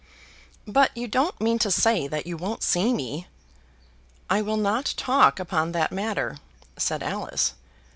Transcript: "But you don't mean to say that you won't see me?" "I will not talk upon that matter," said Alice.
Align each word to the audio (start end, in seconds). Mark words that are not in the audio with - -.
"But 0.65 0.89
you 0.97 1.07
don't 1.07 1.39
mean 1.39 1.59
to 1.59 1.69
say 1.69 2.07
that 2.07 2.25
you 2.25 2.35
won't 2.35 2.63
see 2.63 2.91
me?" 2.91 3.27
"I 4.31 4.41
will 4.41 4.57
not 4.57 4.95
talk 4.97 5.39
upon 5.39 5.73
that 5.73 5.91
matter," 5.91 6.39
said 6.75 7.03
Alice. 7.03 7.53